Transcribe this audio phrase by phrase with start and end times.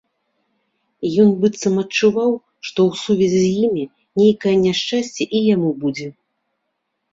[1.23, 2.31] Ён быццам адчуваў,
[2.69, 3.85] што ў сувязі з імі
[4.23, 6.07] нейкае няшчасце і яму будзе.